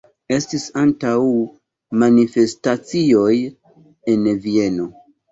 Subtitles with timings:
[0.35, 1.09] Estis ankaŭ
[2.03, 3.33] manifestacioj
[4.15, 4.87] en Vieno.